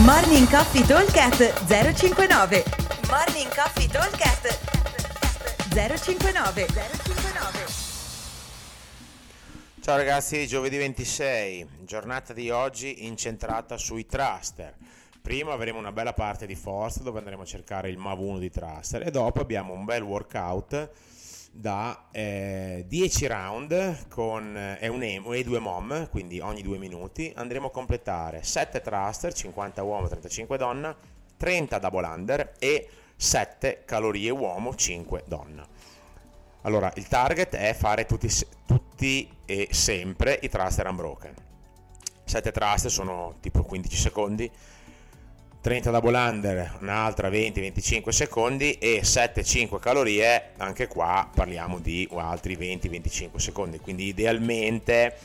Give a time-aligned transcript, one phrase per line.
[0.00, 2.64] Morning Coffee Talkcast 059
[3.10, 4.58] Morning Coffee Talkcast
[5.68, 7.66] 059 059
[9.82, 14.74] Ciao ragazzi, giovedì 26, giornata di oggi incentrata sui thruster.
[15.20, 19.06] Prima avremo una bella parte di forza dove andremo a cercare il MAV1 di thruster
[19.06, 20.90] e dopo abbiamo un bel workout
[21.54, 27.30] da eh, 10 round con eh, e due mom, quindi ogni due minuti.
[27.36, 30.96] Andremo a completare 7 thruster, 50 uomo, 35 donna,
[31.36, 35.66] 30 double under e 7 calorie uomo, 5 donna.
[36.62, 38.28] Allora, il target è fare tutti,
[38.66, 41.34] tutti e sempre i thruster unbroken.
[42.24, 44.50] 7 thruster sono tipo 15 secondi
[45.62, 53.36] 30 double under, un'altra 20-25 secondi e 7-5 calorie, anche qua parliamo di altri 20-25
[53.36, 55.16] secondi, quindi idealmente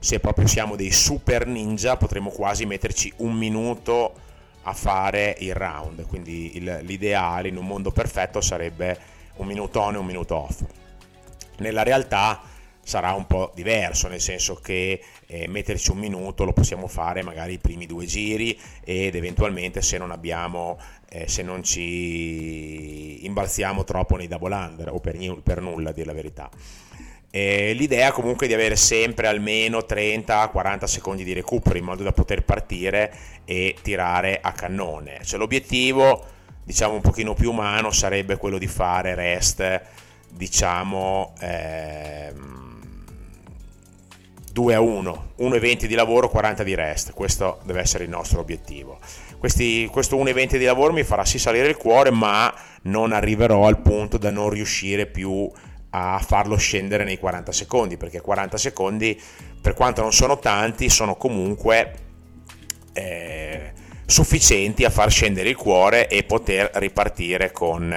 [0.00, 4.14] se proprio siamo dei super ninja potremmo quasi metterci un minuto
[4.62, 8.98] a fare il round, quindi il, l'ideale in un mondo perfetto sarebbe
[9.36, 10.60] un minuto on e un minuto off.
[11.58, 12.40] Nella realtà
[12.88, 17.52] sarà un po' diverso, nel senso che eh, metterci un minuto lo possiamo fare magari
[17.52, 20.78] i primi due giri ed eventualmente se non abbiamo,
[21.10, 26.06] eh, se non ci imbalziamo troppo nei double under o per, per nulla a dire
[26.06, 26.48] la verità.
[27.30, 32.12] Eh, l'idea comunque è di avere sempre almeno 30-40 secondi di recupero in modo da
[32.12, 33.12] poter partire
[33.44, 35.20] e tirare a cannone.
[35.24, 36.24] Cioè, l'obiettivo,
[36.64, 39.82] diciamo un pochino più umano, sarebbe quello di fare rest,
[40.30, 41.34] diciamo...
[41.40, 42.67] Ehm,
[44.58, 48.98] 2 a 1, 1,20 di lavoro, 40 di rest, questo deve essere il nostro obiettivo.
[49.38, 53.78] Questi, questo 1,20 di lavoro mi farà sì salire il cuore, ma non arriverò al
[53.78, 55.48] punto da non riuscire più
[55.90, 59.20] a farlo scendere nei 40 secondi, perché 40 secondi,
[59.62, 61.92] per quanto non sono tanti, sono comunque
[62.94, 63.72] eh,
[64.06, 67.92] sufficienti a far scendere il cuore e poter ripartire con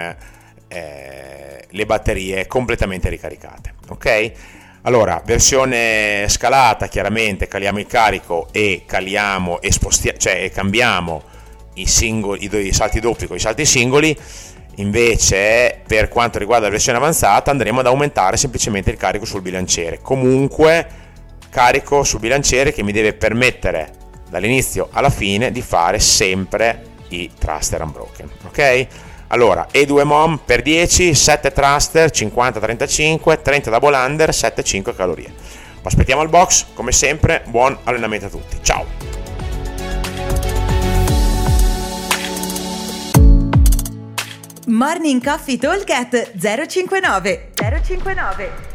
[0.68, 3.74] eh, le batterie completamente ricaricate.
[3.90, 4.60] Ok?
[4.84, 11.22] Allora, versione scalata, chiaramente caliamo il carico e caliamo e spostiamo, cioè cambiamo
[11.76, 14.18] i, singoli, i salti doppi con i salti singoli.
[14.76, 20.00] Invece, per quanto riguarda la versione avanzata, andremo ad aumentare semplicemente il carico sul bilanciere.
[20.02, 20.88] Comunque,
[21.52, 23.92] carico sul bilanciere che mi deve permettere
[24.30, 28.30] dall'inizio alla fine di fare sempre i thruster unbroken.
[28.48, 28.88] Ok?
[29.32, 35.34] Allora, E2 mom per 10, 7 thruster, 50-35, 30 double under, 7-5 calorie.
[35.84, 38.58] Aspettiamo al box, come sempre, buon allenamento a tutti.
[38.62, 38.86] Ciao!
[44.68, 45.86] Morning Coffee Talk
[46.38, 48.71] 059 059